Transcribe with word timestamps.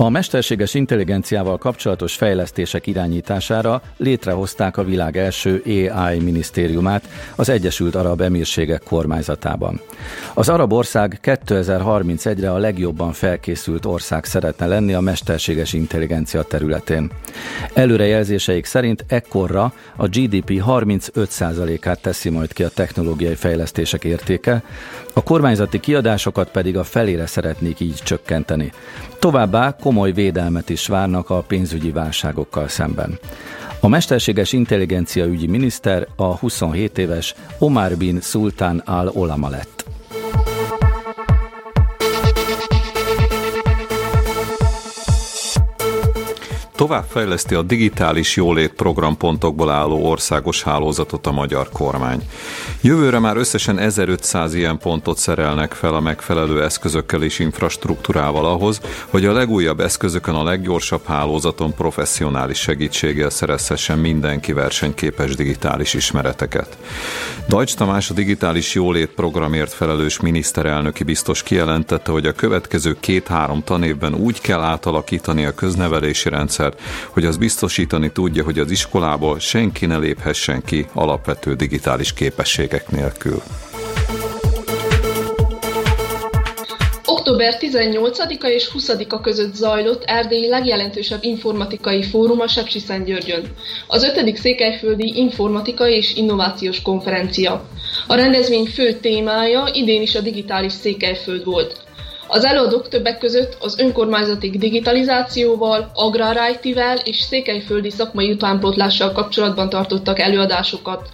A 0.00 0.08
mesterséges 0.08 0.74
intelligenciával 0.74 1.58
kapcsolatos 1.58 2.14
fejlesztések 2.14 2.86
irányítására 2.86 3.82
létrehozták 3.96 4.76
a 4.76 4.84
világ 4.84 5.16
első 5.16 5.62
AI 5.94 6.18
minisztériumát 6.18 7.08
az 7.36 7.48
Egyesült 7.48 7.94
Arab 7.94 8.20
Emírségek 8.20 8.82
kormányzatában. 8.82 9.80
Az 10.34 10.48
arab 10.48 10.72
ország 10.72 11.18
2031-re 11.22 12.52
a 12.52 12.58
legjobban 12.58 13.12
felkészült 13.12 13.86
ország 13.86 14.24
szeretne 14.24 14.66
lenni 14.66 14.92
a 14.92 15.00
mesterséges 15.00 15.72
intelligencia 15.72 16.42
területén. 16.42 17.10
Előrejelzéseik 17.74 18.64
szerint 18.64 19.04
ekkorra 19.08 19.72
a 19.96 20.06
GDP 20.06 20.62
35%-át 20.66 22.00
teszi 22.00 22.28
majd 22.28 22.52
ki 22.52 22.62
a 22.62 22.68
technológiai 22.68 23.34
fejlesztések 23.34 24.04
értéke, 24.04 24.62
a 25.12 25.22
kormányzati 25.22 25.80
kiadásokat 25.80 26.50
pedig 26.50 26.76
a 26.76 26.84
felére 26.84 27.26
szeretnék 27.26 27.80
így 27.80 28.00
csökkenteni. 28.04 28.72
Továbbá 29.18 29.76
komoly 29.88 30.12
védelmet 30.12 30.70
is 30.70 30.86
várnak 30.86 31.30
a 31.30 31.42
pénzügyi 31.42 31.90
válságokkal 31.90 32.68
szemben. 32.68 33.18
A 33.80 33.88
mesterséges 33.88 34.52
intelligencia 34.52 35.26
ügyi 35.26 35.46
miniszter 35.46 36.06
a 36.16 36.36
27 36.36 36.98
éves 36.98 37.34
Omar 37.58 37.96
bin 37.96 38.20
Sultan 38.20 38.78
al-Olama 38.78 39.48
lett. 39.48 39.77
Továbbfejleszti 46.78 47.54
a 47.54 47.62
digitális 47.62 48.36
jólét 48.36 48.72
programpontokból 48.72 49.70
álló 49.70 50.08
országos 50.10 50.62
hálózatot 50.62 51.26
a 51.26 51.32
magyar 51.32 51.68
kormány. 51.72 52.22
Jövőre 52.80 53.18
már 53.18 53.36
összesen 53.36 53.78
1500 53.78 54.54
ilyen 54.54 54.78
pontot 54.78 55.18
szerelnek 55.18 55.72
fel 55.72 55.94
a 55.94 56.00
megfelelő 56.00 56.62
eszközökkel 56.62 57.22
és 57.22 57.38
infrastruktúrával 57.38 58.46
ahhoz, 58.46 58.80
hogy 59.08 59.26
a 59.26 59.32
legújabb 59.32 59.80
eszközökön 59.80 60.34
a 60.34 60.42
leggyorsabb 60.42 61.06
hálózaton 61.06 61.74
professzionális 61.74 62.58
segítséggel 62.58 63.30
szerezhessen 63.30 63.98
mindenki 63.98 64.52
versenyképes 64.52 65.34
digitális 65.34 65.94
ismereteket. 65.94 66.78
Dajcs 67.48 67.74
Tamás 67.74 68.10
a 68.10 68.14
digitális 68.14 68.74
jólét 68.74 69.10
programért 69.10 69.72
felelős 69.72 70.20
miniszterelnöki 70.20 71.04
biztos 71.04 71.42
kijelentette, 71.42 72.12
hogy 72.12 72.26
a 72.26 72.32
következő 72.32 72.96
két-három 73.00 73.62
tanévben 73.64 74.14
úgy 74.14 74.40
kell 74.40 74.60
átalakítani 74.60 75.44
a 75.44 75.54
köznevelési 75.54 76.28
rendszer, 76.28 76.67
rendszert, 76.68 77.10
hogy 77.12 77.24
az 77.24 77.36
biztosítani 77.36 78.10
tudja, 78.12 78.44
hogy 78.44 78.58
az 78.58 78.70
iskolából 78.70 79.38
senki 79.38 79.86
ne 79.86 79.96
léphessen 79.96 80.62
ki 80.64 80.86
alapvető 80.92 81.54
digitális 81.54 82.12
képességek 82.12 82.90
nélkül. 82.90 83.42
Október 87.04 87.54
18-a 87.60 88.46
és 88.46 88.70
20-a 88.74 89.20
között 89.20 89.54
zajlott 89.54 90.04
Erdély 90.04 90.48
legjelentősebb 90.48 91.24
informatikai 91.24 92.02
fórum 92.02 92.40
a 92.40 92.48
Sepsiszentgyörgyön, 92.48 93.44
az 93.86 94.02
5. 94.02 94.36
Székelyföldi 94.36 95.12
Informatikai 95.16 95.94
és 95.94 96.14
Innovációs 96.14 96.82
Konferencia. 96.82 97.68
A 98.06 98.14
rendezvény 98.14 98.64
fő 98.64 98.92
témája 98.92 99.68
idén 99.72 100.02
is 100.02 100.14
a 100.14 100.20
digitális 100.20 100.72
Székelyföld 100.72 101.44
volt. 101.44 101.87
Az 102.30 102.44
előadók 102.44 102.88
többek 102.88 103.18
között 103.18 103.56
az 103.60 103.78
önkormányzati 103.78 104.50
digitalizációval, 104.50 105.90
agrár 105.94 106.58
IT-vel 106.62 106.96
és 106.96 107.20
székelyföldi 107.20 107.90
szakmai 107.90 108.30
utánpótlással 108.30 109.12
kapcsolatban 109.12 109.68
tartottak 109.68 110.18
előadásokat. 110.18 111.08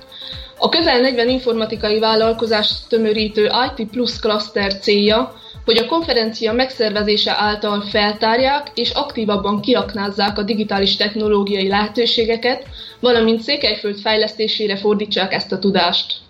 A 0.59 0.69
közel 0.69 1.01
40 1.01 1.29
informatikai 1.29 1.98
vállalkozást 1.98 2.89
tömörítő 2.89 3.51
IT 3.77 3.89
Plus 3.91 4.19
Cluster 4.19 4.79
célja, 4.79 5.35
hogy 5.65 5.79
a 5.79 5.87
konferencia 5.87 6.53
megszervezése 6.53 7.35
által 7.37 7.81
feltárják 7.81 8.70
és 8.75 8.91
aktívabban 8.91 9.61
kiaknázzák 9.61 10.39
a 10.39 10.42
digitális 10.42 10.96
technológiai 10.96 11.69
lehetőségeket, 11.69 12.67
valamint 13.01 13.41
Székelyföld 13.41 13.98
fejlesztésére 13.98 14.77
fordítsák 14.77 15.33
ezt 15.33 15.52
a 15.52 15.58
tudást. 15.58 16.23